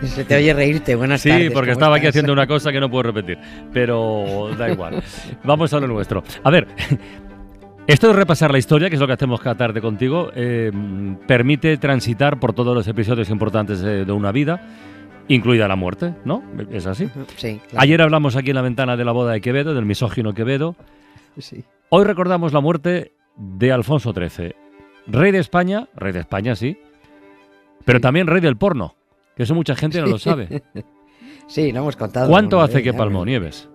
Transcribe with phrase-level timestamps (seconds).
[0.04, 1.48] Se te oye reírte, buenas tardes.
[1.48, 3.38] Sí, porque estaba aquí haciendo una cosa que no puedo repetir,
[3.72, 5.02] pero da igual.
[5.44, 6.22] Vamos a lo nuestro.
[6.42, 6.66] A ver,
[7.86, 10.70] esto de repasar la historia, que es lo que hacemos cada tarde contigo, eh,
[11.26, 14.60] permite transitar por todos los episodios importantes de, de, una vida,
[15.28, 16.42] incluida la muerte, ¿no?
[16.70, 17.08] ¿Es así?
[17.36, 17.60] Sí.
[17.68, 17.82] Claro.
[17.82, 20.76] Ayer hablamos aquí en la ventana de la boda de Quevedo, del misógino Quevedo.
[21.38, 21.64] Sí.
[21.90, 24.54] Hoy recordamos la muerte de Alfonso XIII,
[25.08, 26.78] rey de España, rey de España, sí,
[27.84, 28.02] pero Sí.
[28.02, 28.94] también rey del porno,
[29.40, 30.62] que eso mucha gente no lo sabe.
[31.48, 32.28] Sí, lo hemos contado.
[32.28, 33.68] ¿Cuánto hace vez, que ya, palmó Nieves?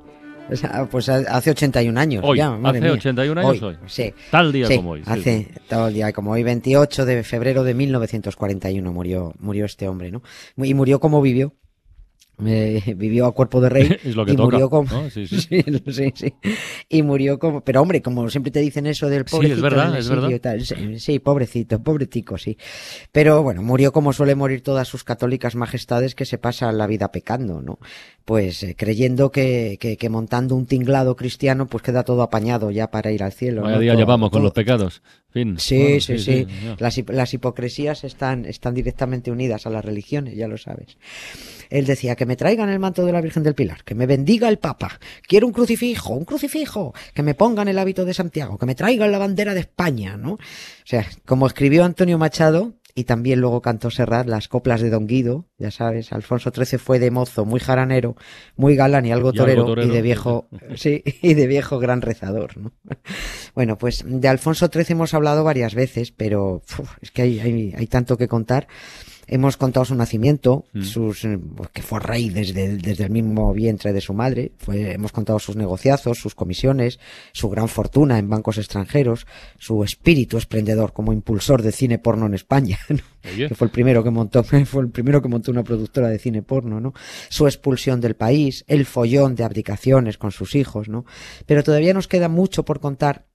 [0.92, 2.24] Pues hace 81 años.
[2.26, 2.94] Hoy, ya, madre hace mía.
[2.94, 3.78] 81 años hoy.
[3.88, 4.14] Sí.
[4.32, 5.04] Tal día Sí, como hoy.
[5.04, 10.10] sí, hace el día como hoy, 28 de febrero de 1941 murió, murió este hombre,
[10.10, 10.22] ¿no?
[10.56, 11.54] Y murió como vivió.
[12.46, 15.10] Eh, vivió a cuerpo de rey Es lo que y toca, murió como ¿no?
[15.10, 15.40] Sí, sí.
[15.42, 16.34] sí, sí, sí.
[16.90, 19.98] y murió como pero hombre como siempre te dicen eso del Sí, es pobrecito verdad,
[19.98, 20.30] es verdad.
[20.42, 20.66] tal,
[21.00, 22.58] sí, pobrecito pobretico sí
[23.14, 27.10] pero bueno murió como suele morir todas sus católicas majestades que se pasan la vida
[27.12, 27.80] pecando no
[28.26, 32.92] pues eh, creyendo que, que, que montando un tinglado cristiano pues queda todo apañado ya
[32.92, 33.82] para ir al cielo Vaya ¿no?
[33.82, 35.02] día Todo- llevamos con los pecados.
[35.36, 35.60] Fin.
[35.60, 36.48] Sí, Bueno, sí, sí.
[36.80, 40.96] Las, las hipocresías están, están directamente unidas a las religiones, ya lo sabes.
[41.70, 44.48] Él decía que me traigan el manto de la Virgen del Pilar, que me bendiga
[44.48, 44.98] el Papa,
[45.28, 49.12] quiero un crucifijo, un crucifijo, que me pongan el hábito de Santiago, que me traigan
[49.12, 50.36] la bandera de España, ¿no?
[50.36, 50.40] O
[50.86, 55.50] sea, como escribió Antonio Machado, y también luego cantó Serrat las coplas de Don Guido,
[55.58, 58.16] ya sabes, Alfonso XIII fue de mozo, muy jaranero,
[58.56, 62.02] muy galán y algo Y algo torero, y, de viejo, sí, y de viejo gran
[62.02, 62.72] rezador, ¿no?
[63.54, 67.74] Bueno, pues de Alfonso XIII hemos hablado varias veces, pero uf, es que hay, hay,
[67.78, 68.68] hay tanto que contar.
[69.28, 70.82] Hemos contado su nacimiento, Mm.
[70.84, 74.52] sus, eh, pues, que fue rey desde, el- desde el mismo vientre de su madre.
[74.58, 77.00] Fue, hemos contado sus negociazos, sus comisiones,
[77.32, 79.26] su gran fortuna en bancos extranjeros,
[79.58, 83.00] su espíritu esplendedor como impulsor de cine porno en España, ¿no?
[83.36, 86.42] Que fue el primero que montó, fue el primero que montó una productora de cine
[86.44, 86.94] porno, ¿no?
[87.30, 91.06] Su expulsión del país, el follón de abdicaciones con sus hijos, ¿no?
[91.46, 93.26] Pero todavía nos queda mucho por contar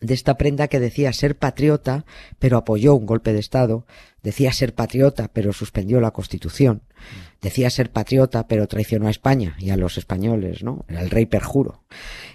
[0.00, 2.04] de esta prenda que decía ser patriota,
[2.38, 3.86] pero apoyó un golpe de Estado,
[4.24, 6.82] decía ser patriota, pero suspendió la Constitución,
[7.42, 10.84] decía ser patriota, pero traicionó a España y a los españoles, ¿no?
[10.88, 11.82] Era el rey perjuro.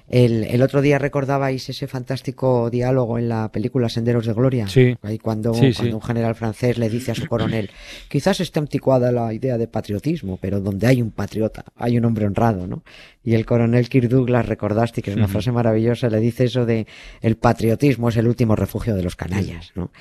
[0.07, 4.95] El, el otro día recordabais ese fantástico diálogo en la película Senderos de Gloria, Sí.
[5.03, 5.91] ahí cuando, Sí, cuando sí.
[5.93, 7.69] un general francés le dice a su coronel,
[8.07, 12.25] quizás esté anticuada la idea de patriotismo, pero donde hay un patriota, hay un hombre
[12.25, 12.83] honrado, ¿no?
[13.23, 16.87] Y el coronel Kirk Douglas, recordaste que es una frase maravillosa, le dice eso de
[17.21, 19.91] el patriotismo es el último refugio de los canallas, ¿no?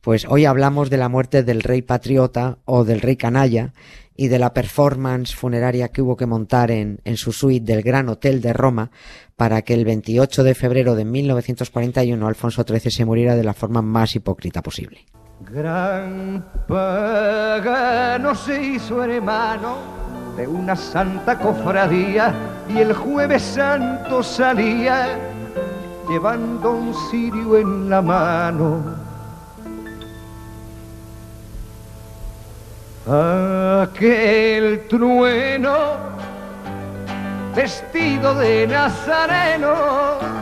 [0.00, 3.72] Pues hoy hablamos de la muerte del rey patriota o del rey canalla
[4.16, 8.40] y de la performance funeraria que hubo que montar en, su suite del Gran Hotel
[8.40, 8.90] de Roma
[9.36, 13.82] para que el 28 de febrero de 1941 Alfonso XIII se muriera de la forma
[13.82, 15.04] más hipócrita posible.
[15.40, 19.76] Gran pagano se hizo hermano
[20.36, 22.34] de una santa cofradía
[22.68, 25.18] y el jueves santo salía
[26.08, 29.05] llevando un cirio en la mano.
[33.08, 35.96] Aquel trueno
[37.54, 40.36] vestido de nazareno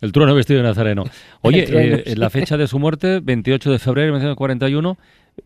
[0.00, 1.04] el trueno vestido de nazareno.
[1.42, 2.14] Oye, eh, sí.
[2.16, 4.96] la fecha de su muerte, 28 de febrero de 1941,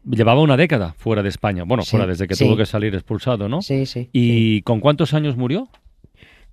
[0.09, 1.65] llevaba una década fuera de España.
[1.65, 2.45] Bueno, Sí, fuera desde que sí.
[2.45, 3.63] tuvo que salir expulsado, ¿no?
[3.63, 4.09] Sí, sí.
[4.13, 5.69] ¿Y con cuántos años murió?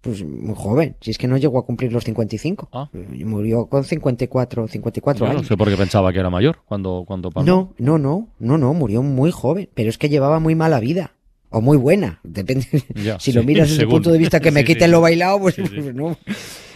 [0.01, 2.69] Pues muy joven, si es que no llegó a cumplir los 55.
[2.73, 2.89] Ah.
[2.91, 5.47] Murió con 54, 54 Yo no años.
[5.47, 7.29] sé por qué pensaba que era mayor cuando, cuando.
[7.43, 11.13] No, no, no, no, no, murió muy joven, pero es que llevaba muy mala vida.
[11.53, 12.65] O muy buena, depende.
[12.95, 14.91] Ya, si sí, lo miras desde el punto de vista que me Sí, quiten sí,
[14.91, 16.17] lo bailado, pues, pues no.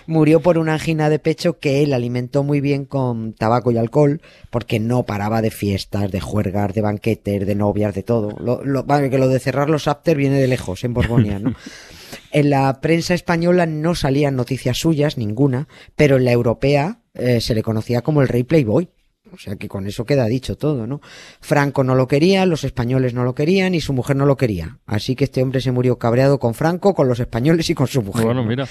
[0.07, 4.21] Murió por una angina de pecho que él alimentó muy bien con tabaco y alcohol,
[4.51, 8.35] porque no paraba de fiestas, de juergas, de banquetes, de novias, de todo.
[8.39, 11.55] Lo, que lo de cerrar los after viene de lejos, en Borgoña, ¿no?
[12.35, 17.55] En la prensa española no salían noticias suyas, ninguna, pero en la europea eh, se
[17.55, 18.89] le conocía como el rey Playboy.
[19.31, 20.99] O sea que con eso queda dicho todo, ¿no?
[21.39, 24.79] Franco no lo quería, los españoles no lo querían y su mujer no lo quería.
[24.85, 28.01] Así que este hombre se murió cabreado con Franco, con los españoles y con su
[28.01, 28.25] mujer.
[28.25, 28.49] Bueno, ¿no?
[28.49, 28.67] mira.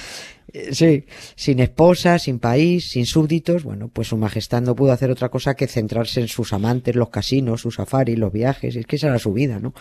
[0.52, 5.10] Eh, Sí, sin esposa, sin país, sin súbditos, bueno, pues su majestad no pudo hacer
[5.10, 8.96] otra cosa que centrarse en sus amantes, los casinos, sus safaris, los viajes, es que
[8.96, 9.74] esa era su vida, ¿no?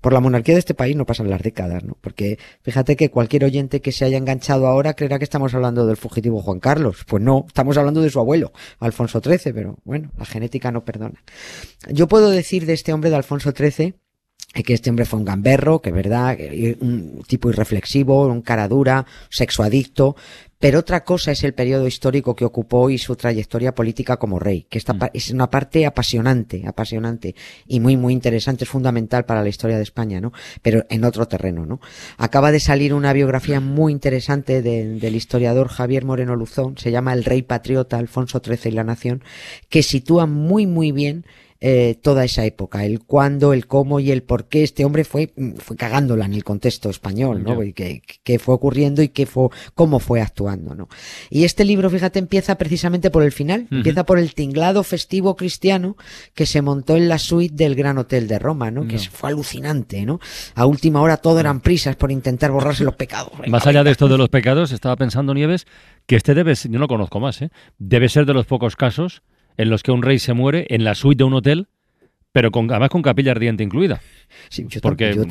[0.00, 1.96] Por la monarquía de este país no pasan las décadas, ¿no?
[2.00, 5.96] Porque fíjate que cualquier oyente que se haya enganchado ahora creerá que estamos hablando del
[5.96, 7.04] fugitivo Juan Carlos.
[7.06, 11.22] Pues no, estamos hablando de su abuelo, Alfonso XIII, pero bueno, la genética no perdona.
[11.88, 13.94] Yo puedo decir de este hombre de Alfonso XIII
[14.64, 16.36] que este hombre fue un gamberro, que es verdad,
[16.80, 20.16] un tipo irreflexivo, un cara dura, sexoadicto,
[20.58, 24.66] pero otra cosa es el periodo histórico que ocupó y su trayectoria política como rey,
[24.68, 27.36] que esta pa- es una parte apasionante, apasionante
[27.68, 30.32] y muy, muy interesante, es fundamental para la historia de España, ¿no?
[30.60, 31.80] Pero en otro terreno, ¿no?
[32.16, 37.12] Acaba de salir una biografía muy interesante de- del historiador Javier Moreno Luzón, se llama
[37.12, 39.22] El Rey Patriota, Alfonso XIII y la Nación,
[39.68, 41.24] que sitúa muy, muy bien
[41.60, 45.32] eh, toda esa época, el cuándo, el cómo y el por qué este hombre fue,
[45.58, 47.60] fue cagándola en el contexto español, ¿no?
[47.60, 47.64] Ya.
[47.68, 50.88] Y qué, qué fue ocurriendo y qué fue, cómo fue actuando, ¿no?
[51.30, 55.96] Y este libro, fíjate, empieza precisamente por el final, empieza por el tinglado festivo cristiano
[56.34, 58.86] que se montó en la suite del Gran Hotel de Roma, ¿no?
[58.86, 60.20] Que fue alucinante, ¿no?
[60.54, 63.32] A última hora todo eran prisas por intentar borrarse los pecados.
[63.32, 65.66] Venga, Más allá de esto de los pecados, estaba pensando Nieves
[66.06, 67.50] que este debe, ser- yo no conozco más, ¿eh?
[67.78, 69.22] debe ser de los pocos casos
[69.58, 71.68] en los que un rey se muere en la suite de un hotel,
[72.32, 74.00] pero con, además con capilla ardiente incluida.
[74.50, 75.24] Sí, yo Porque, yo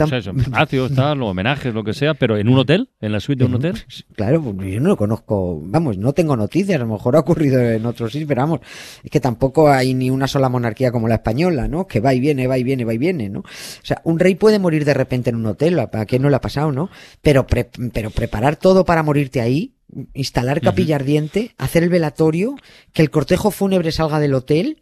[0.90, 3.56] tal, o homenajes, lo que sea, pero en un hotel, en la suite de un
[3.56, 3.76] hotel.
[4.16, 7.62] Claro, pues yo no lo conozco, vamos, no tengo noticias, a lo mejor ha ocurrido
[7.62, 8.60] en otros sitios, pero vamos,
[9.04, 11.86] es que tampoco hay ni una sola monarquía como la española, ¿no?
[11.88, 13.40] Que va y viene, va y viene, va y viene, ¿no?
[13.42, 13.46] O
[13.84, 16.42] sea, un rey puede morir de repente en un hotel, ¿a quién no le ha
[16.42, 16.90] pasado, no?
[17.22, 19.76] Pero, pre- pero preparar todo para morirte ahí,
[20.14, 22.56] instalar capilla ardiente, hacer el velatorio,
[22.94, 24.82] que el cortejo fúnebre salga del hotel,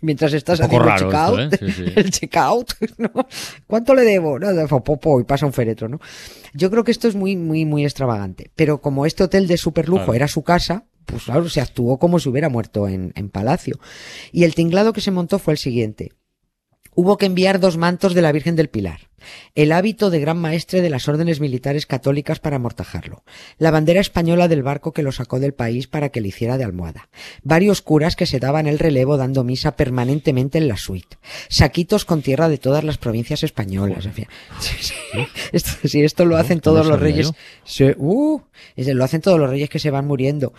[0.00, 1.72] mientras estás haciendo el checkout, esto, ¿eh?
[1.72, 1.92] Sí, sí.
[1.96, 3.10] el checkout, ¿no?
[3.66, 4.38] ¿Cuánto le debo?
[4.38, 6.00] No, de popo, y pasa un féretro, ¿no?
[6.54, 8.50] Yo creo que esto es muy, muy, muy extravagante.
[8.54, 12.28] Pero como este hotel de superlujo era su casa, pues claro, se actuó como si
[12.28, 13.78] hubiera muerto en, en palacio.
[14.32, 16.12] Y el tinglado que se montó fue el siguiente.
[16.94, 19.00] Hubo que enviar dos mantos de la Virgen del Pilar,
[19.54, 23.22] el hábito de gran maestre de las órdenes militares católicas para amortajarlo,
[23.58, 26.64] la bandera española del barco que lo sacó del país para que le hiciera de
[26.64, 27.08] almohada,
[27.42, 31.18] varios curas que se daban el relevo dando misa permanentemente en la suite,
[31.48, 34.08] saquitos con tierra de todas las provincias españolas.
[34.60, 34.94] Sí, sí.
[35.52, 37.32] Esto, sí, esto lo hacen todos los reyes.
[37.64, 38.40] Sí, uh,
[38.76, 40.52] lo hacen todos los reyes que se van muriendo,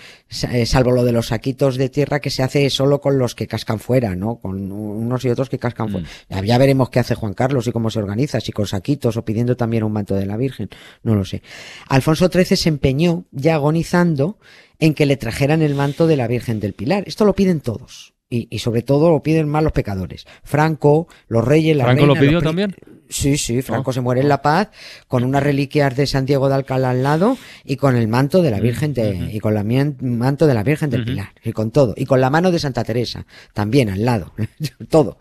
[0.51, 3.47] eh, salvo lo de los saquitos de tierra que se hace solo con los que
[3.47, 4.37] cascan fuera, ¿no?
[4.37, 6.07] Con unos y otros que cascan fuera.
[6.29, 9.23] Ya, ya veremos qué hace Juan Carlos y cómo se organiza, si con saquitos o
[9.23, 10.69] pidiendo también un manto de la Virgen,
[11.03, 11.43] no lo sé.
[11.89, 14.39] Alfonso XIII se empeñó, ya agonizando,
[14.79, 17.03] en que le trajeran el manto de la Virgen del Pilar.
[17.05, 18.15] Esto lo piden todos.
[18.31, 20.25] Y, y sobre todo lo piden más los pecadores.
[20.43, 22.75] Franco, los reyes, la ¿Franco reina, lo pidió los también?
[23.09, 23.93] Sí, sí, Franco Ah.
[23.93, 24.69] se muere en La Paz
[25.07, 28.51] con unas reliquias de San Diego de Alcalá al lado y con el manto de
[28.51, 31.05] la Virgen de, y con la manto de la Virgen del.
[31.05, 34.33] Pilar y con todo y con la mano de Santa Teresa también al lado,
[34.89, 35.17] todo.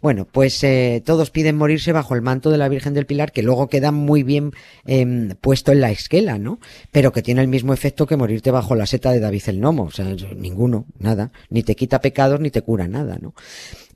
[0.00, 3.42] Bueno, pues eh, todos piden morirse bajo el manto de la Virgen del Pilar que
[3.42, 4.52] luego queda muy bien
[4.84, 6.58] em, puesto en la esquela, ¿no?
[6.90, 9.84] Pero que tiene el mismo efecto que morirte bajo la seta de David el Nomo,
[9.84, 10.04] o sea,
[10.36, 13.34] ninguno, nada, ni te quita pecados ni te cura nada, ¿no?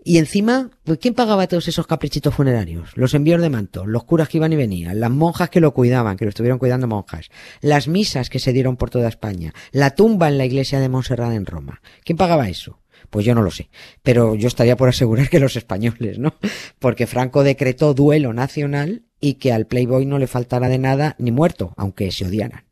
[0.09, 2.97] Y encima, pues, ¿quién pagaba todos esos caprichitos funerarios?
[2.97, 6.17] Los envíos de manto, los curas que iban y venían, las monjas que lo cuidaban,
[6.17, 7.29] que lo estuvieron cuidando monjas,
[7.61, 11.33] las misas que se dieron por toda España, la tumba en la iglesia de Montserrat
[11.33, 11.83] en Roma.
[12.05, 12.79] ¿Quién pagaba eso?
[13.11, 13.69] Pues yo no lo sé,
[14.05, 16.35] pero yo estaría por asegurar que los españoles, ¿no?
[16.79, 21.33] Porque Franco decretó duelo nacional y que al Playboy no le faltara de nada ni
[21.33, 22.63] muerto, aunque se odiaran.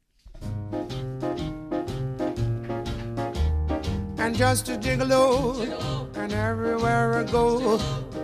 [4.25, 6.04] and just a gigolo.
[6.25, 7.79] And everywhere I go,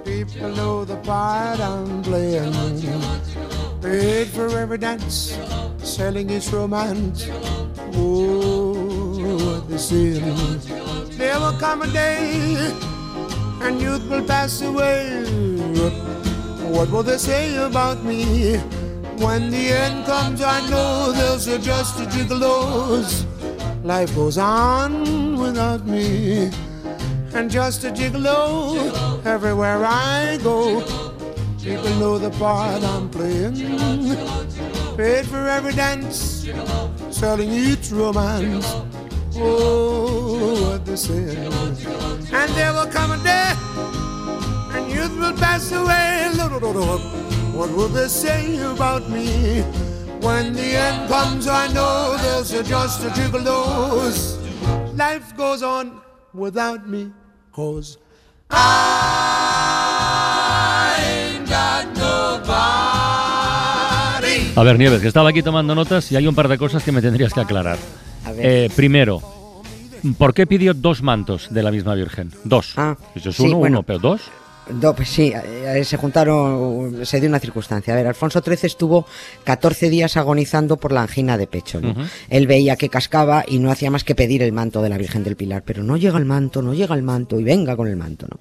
[0.07, 2.51] people know the part I'm playing.
[3.83, 5.37] Paid for every dance,
[5.83, 7.29] selling its romance.
[7.93, 10.19] Oh, they say.
[11.19, 12.73] There will come a day,
[13.61, 15.23] and youth will pass away.
[16.73, 18.57] What will they say about me?
[19.19, 23.27] When the end comes, I know they'll say just a gigolos.
[23.85, 26.51] Life goes on without me.
[27.33, 30.83] And just a gigolo everywhere I go.
[31.63, 33.55] People know the part I'm playing.
[34.97, 36.49] Paid for every dance,
[37.11, 38.67] selling each romance.
[39.37, 41.37] Oh, what they say.
[42.33, 43.55] And there will come a day,
[44.75, 46.29] and youth will pass away.
[47.55, 49.63] What will they say about me?
[50.21, 54.37] When the end comes, I know they'll just a gigolos.
[54.97, 56.01] Life goes on
[56.35, 57.11] without me,
[57.55, 57.99] cause
[58.51, 58.57] I
[61.37, 62.51] ain't got nobody.
[64.57, 66.93] A ver, Nieves, que estaba aquí tomando notas y hay un par de cosas que
[66.93, 67.79] me tendrías que aclarar.
[68.25, 68.47] A A ver.
[68.47, 69.23] Eh, primero,
[70.19, 72.31] ¿por qué pidió dos mantos de la misma Virgen?
[72.45, 72.75] Dos.
[72.77, 73.79] Ah, Eso es sí, uno, bueno.
[73.79, 74.21] uno, pero dos.
[74.97, 77.93] Pues sí, eh, se juntaron, se dio una circunstancia.
[77.93, 79.07] A ver, Alfonso XIII estuvo
[79.45, 81.81] 14 días agonizando por la angina de pecho.
[82.29, 85.25] Él veía que cascaba y no hacía más que pedir el manto de la Virgen
[85.25, 85.63] del Pilar.
[85.65, 88.27] Pero no llega el manto, no llega el manto y venga con el manto.
[88.31, 88.39] ¿no?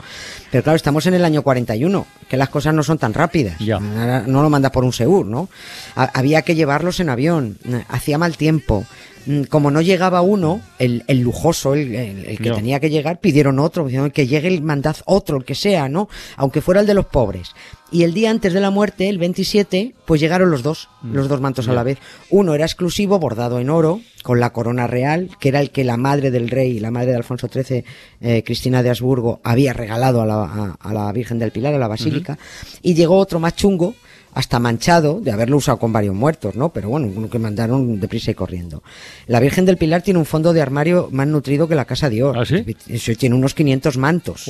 [0.52, 3.58] Pero claro, estamos en el año 41, que las cosas no son tan rápidas.
[3.60, 3.78] Ya.
[3.78, 5.50] Ahora No lo mandas por un Segur, ¿no?
[5.96, 7.58] Ha- había que llevarlos en avión,
[7.88, 8.86] hacía mal tiempo.
[9.26, 13.20] Mm, Como no llegaba uno, el, el lujoso, el, el- el que tenía que llegar,
[13.20, 16.08] pidieron otro, pidieron que llegue el mandad otro, el que sea, ¿no?
[16.38, 17.52] Aunque fuera el de los pobres.
[17.92, 21.42] Y el día antes de la muerte, el 27, pues llegaron los dos, los dos
[21.42, 21.98] mantos a la vez.
[22.30, 25.98] Uno era exclusivo, bordado en oro, con la corona real, que era el que la
[25.98, 27.84] madre del rey, la madre de Alfonso XIII,
[28.22, 31.80] eh, Cristina de Habsburgo, había regalado a la, a- a la Virgen del Pilar, a
[31.80, 32.38] la basílica.
[32.84, 33.96] Y llegó otro más chungo,
[34.34, 36.70] hasta manchado de haberlo usado con varios muertos, ¿no?
[36.70, 38.84] Pero bueno, uno que mandaron deprisa y corriendo.
[39.28, 42.38] La Virgen del Pilar tiene un fondo de armario más nutrido que la Casa Dior.
[42.38, 42.64] ¿Ah, sí?
[42.88, 44.46] Eso tiene unos 500 mantos.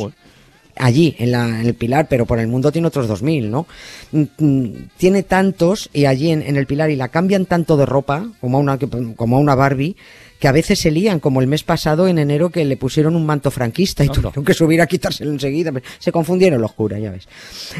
[0.75, 3.67] Allí, en, la, en el Pilar, pero por el mundo tiene otros 2000, ¿no?
[4.11, 7.85] Mm, mm, Tiene tantos, y allí en, en el Pilar, y la cambian tanto de
[7.85, 9.97] ropa, como a una, como a una Barbie,
[10.39, 13.25] que a veces se lían, como el mes pasado, en enero, que le pusieron un
[13.25, 14.21] manto franquista y Anda.
[14.21, 15.73] tuvieron que subir a quitárselo enseguida.
[15.97, 17.27] Se confundieron los curas, ya ves.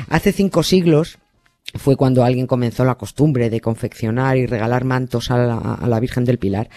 [0.10, 1.20] Hace cinco siglos,
[1.76, 6.00] fue cuando alguien comenzó la costumbre de confeccionar y regalar mantos a la, a la
[6.00, 6.70] Virgen del Pilar,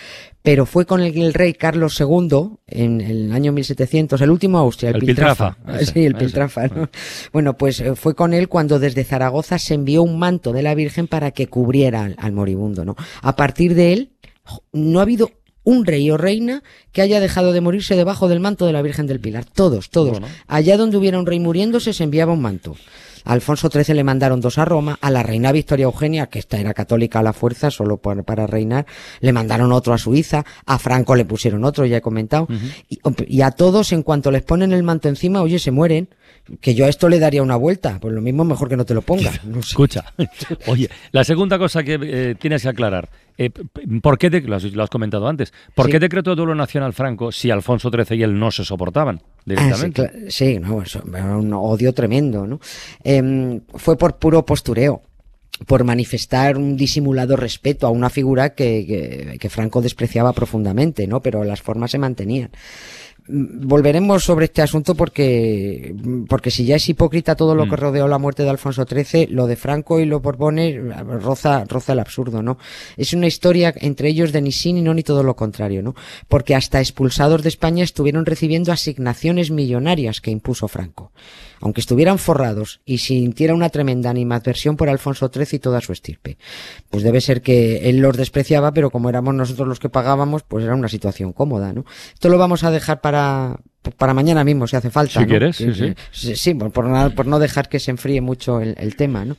[0.42, 4.90] pero fue con el, el rey Carlos II en, el año 1700, el último Austria,
[4.90, 5.54] el, El Piltrafa.
[5.54, 6.24] Piltrafa, ese, sí, el ese.
[6.24, 6.68] Piltrafa.
[6.68, 6.88] ¿no?
[7.32, 10.74] Bueno, pues eh, fue con él cuando desde Zaragoza se envió un manto de la
[10.74, 12.96] Virgen para que cubriera al, al moribundo, ¿no?
[13.22, 14.12] A partir de él,
[14.72, 15.30] no ha habido
[15.64, 19.06] un rey o reina que haya dejado de morirse debajo del manto de la Virgen
[19.06, 19.44] del Pilar.
[19.44, 20.18] Todos, todos.
[20.18, 20.26] Bueno.
[20.48, 22.76] Allá donde hubiera un rey muriéndose se enviaba un manto.
[23.24, 26.58] A Alfonso XIII le mandaron dos a Roma, a la reina Victoria Eugenia, que esta
[26.58, 28.86] era católica a la fuerza, solo para reinar,
[29.20, 32.48] le mandaron otro a Suiza, a Franco le pusieron otro, ya he comentado,
[32.88, 36.08] y, y a todos en cuanto les ponen el manto encima, oye, se mueren,
[36.60, 38.94] que yo a esto le daría una vuelta, pues lo mismo mejor que no te
[38.94, 39.40] lo pongas.
[39.44, 39.68] No sé.
[39.70, 40.04] Escucha,
[40.66, 43.50] oye, la segunda cosa que eh, tienes que aclarar, eh,
[44.02, 45.92] ¿por qué, de- lo, has, lo has comentado antes, ¿por Sí.
[45.92, 49.42] qué decretó duelo nacional Franco si Alfonso XIII y él no se soportaban Ah, sí,
[49.46, 50.02] directamente?
[50.02, 52.60] cla- sí, no, eso era un odio tremendo, ¿no?
[53.02, 55.02] Em, fue por puro postureo
[55.66, 61.20] por manifestar un disimulado respeto a una figura que, que- que Franco despreciaba profundamente, ¿no?
[61.20, 62.50] Pero las formas se mantenían.
[63.28, 65.94] Mm, Volveremos sobre este asunto porque,
[66.28, 69.46] porque si ya es hipócrita todo lo que rodeó la muerte de Alfonso XIII, lo
[69.46, 70.80] de Franco y los Borbones
[71.22, 72.58] roza, roza el absurdo, ¿no?
[72.96, 75.94] Es una historia entre ellos de ni sí ni no ni todo lo contrario, ¿no?
[76.28, 81.12] Porque hasta expulsados de España estuvieron recibiendo asignaciones millonarias que impuso Franco.
[81.62, 86.36] Aunque estuvieran forrados y sintiera una tremenda animadversión por Alfonso XIII y toda su estirpe.
[86.90, 90.64] Pues debe ser que él los despreciaba, pero como éramos nosotros los que pagábamos, pues
[90.64, 91.84] era una situación cómoda, ¿no?
[92.12, 93.60] Esto lo vamos a dejar para,
[93.96, 95.14] para mañana mismo, si hace falta.
[95.14, 95.26] Si ¿no?
[95.26, 95.94] quieres, sí, sí.
[96.10, 99.24] Sí, sí, por, por no, por no dejar que se enfríe mucho el, el tema,
[99.24, 99.36] ¿no?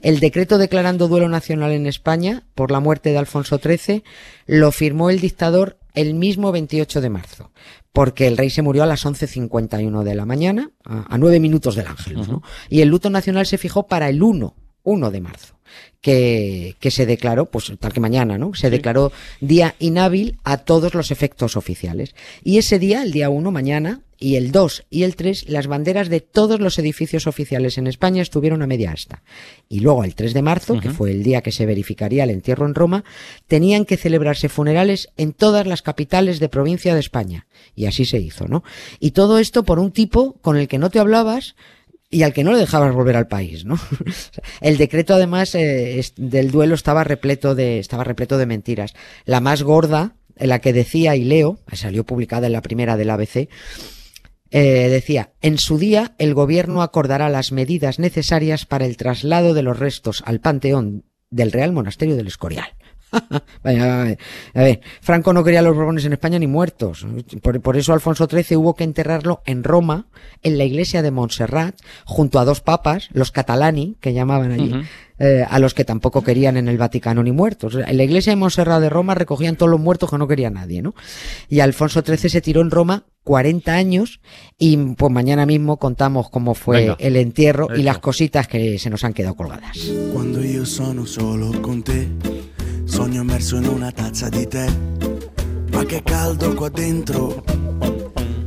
[0.00, 4.04] El decreto declarando duelo nacional en España por la muerte de Alfonso XIII
[4.46, 7.50] lo firmó el dictador el mismo 28 de marzo,
[7.98, 11.74] porque el rey se murió a las 11.51 de la mañana, a, a nueve minutos
[11.74, 12.44] del Ángelus, ¿no?
[12.68, 15.58] Y el luto nacional se fijó para el 1, 1 de marzo,
[16.00, 18.54] que, que se declaró, pues tal que mañana, ¿no?
[18.54, 22.14] Se declaró día inhábil a todos los efectos oficiales.
[22.44, 26.08] Y ese día, el día 1, mañana, y el 2 y el 3, las banderas
[26.08, 29.22] de todos los edificios oficiales en España estuvieron a media asta.
[29.68, 32.66] Y luego el 3 de marzo, que fue el día que se verificaría el entierro
[32.66, 33.04] en Roma,
[33.46, 37.46] tenían que celebrarse funerales en todas las capitales de provincia de España.
[37.76, 38.64] Y así se hizo, ¿no?
[38.98, 41.54] Y todo esto por un tipo con el que no te hablabas,
[42.10, 43.78] y al que no le dejabas volver al país, ¿no?
[44.62, 48.94] El decreto además eh, del duelo estaba repleto de estaba repleto de mentiras.
[49.26, 53.48] La más gorda, la que decía y leo, salió publicada en la primera del ABC,
[54.50, 59.62] eh, decía, en su día el gobierno acordará las medidas necesarias para el traslado de
[59.62, 62.77] los restos al panteón del Real Monasterio del Escorial.
[63.62, 64.18] Vaya, a ver,
[64.54, 67.06] a ver, Franco no quería a los Borbones en España ni muertos.
[67.42, 70.06] Por, por eso Alfonso XIII hubo que enterrarlo en Roma,
[70.42, 71.74] en la iglesia de Montserrat,
[72.04, 74.72] junto a dos papas, los catalani, que llamaban allí,
[75.18, 77.74] eh, a los que tampoco querían en el Vaticano ni muertos.
[77.74, 80.82] En la iglesia de Montserrat de Roma recogían todos los muertos que no quería nadie,
[80.82, 80.94] ¿no?
[81.48, 84.20] Y Alfonso XIII se tiró en Roma 40 años
[84.58, 86.96] y pues mañana mismo contamos cómo fue Venga.
[86.98, 89.76] el entierro y las cositas que se nos han quedado colgadas.
[90.14, 92.08] Quando io sono solo con te,
[92.98, 94.66] sogno immerso in una tazza di tè.
[95.70, 97.44] Ma che caldo qua dentro,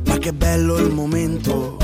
[0.04, 1.78] ma che bello il momento.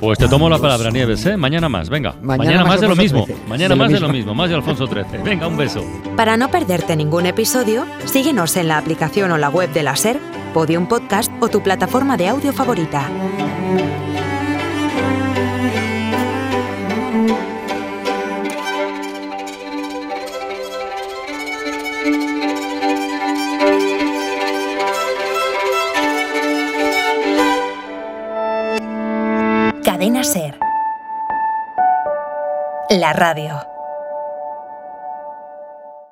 [0.00, 1.36] Pues te tomo la palabra, Nieves, ¿eh?
[1.36, 2.16] Mañana más, venga.
[2.20, 3.26] Mañana más más de lo mismo.
[3.46, 4.32] Mañana De lo más de lo mismo.
[4.32, 5.22] mismo, más de Alfonso XIII.
[5.22, 5.80] Venga, un beso.
[6.16, 10.18] Para no perderte ningún episodio, síguenos en la aplicación o la web de la SER,
[10.52, 13.08] Podium Podcast o tu plataforma de audio favorita.
[33.12, 33.73] Radio.